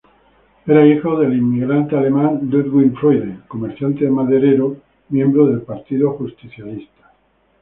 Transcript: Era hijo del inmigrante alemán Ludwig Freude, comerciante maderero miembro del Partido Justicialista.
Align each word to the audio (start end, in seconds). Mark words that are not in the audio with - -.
Era 0.65 0.83
hijo 0.87 1.15
del 1.19 1.37
inmigrante 1.37 1.95
alemán 1.95 2.49
Ludwig 2.49 2.91
Freude, 2.99 3.37
comerciante 3.47 4.09
maderero 4.09 4.77
miembro 5.09 5.45
del 5.45 5.61
Partido 5.61 6.13
Justicialista. 6.17 7.11